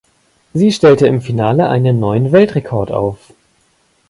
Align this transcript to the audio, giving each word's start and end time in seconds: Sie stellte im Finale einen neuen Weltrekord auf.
Sie 0.55 0.71
stellte 0.71 1.05
im 1.05 1.21
Finale 1.21 1.69
einen 1.69 1.99
neuen 1.99 2.31
Weltrekord 2.31 2.89
auf. 2.91 3.33